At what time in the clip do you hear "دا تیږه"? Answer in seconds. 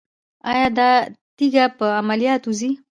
0.77-1.65